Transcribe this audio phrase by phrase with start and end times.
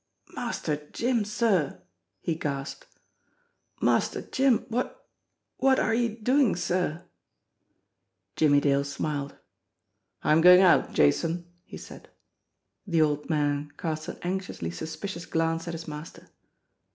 [0.33, 1.79] "Master Jim, sir!"
[2.21, 2.87] he gasped.
[3.79, 5.07] "Master Jim, what
[5.57, 7.05] what are you doing, sir?"
[8.35, 9.35] Jimmie Dale smiled.
[10.23, 12.09] "I'm going out, Jason," he said.
[12.87, 16.27] The old man cast an anxiously suspicious glance at his master.